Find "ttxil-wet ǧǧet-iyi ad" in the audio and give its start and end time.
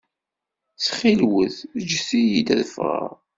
0.73-2.61